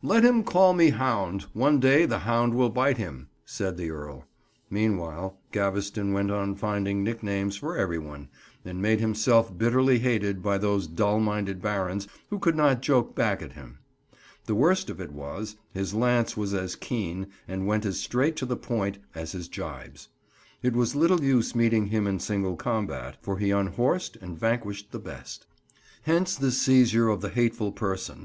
[0.00, 4.24] "Let him call me hound: one day the hound will bite him," said the Earl.
[4.70, 8.28] Meanwhile, Gaveston went on finding nicknames for every one,
[8.64, 13.42] and made himself bitterly hated by those dull minded barons who could not joke back
[13.42, 13.80] at him.
[14.44, 18.46] The worst of it was, his lance was as keen, and went as straight to
[18.46, 20.06] the point, as his gibes.
[20.62, 25.00] It was little use meeting him in single combat, for he unhorsed and vanquished the
[25.00, 25.44] best.
[26.02, 28.24] Hence this seizure of the hateful person.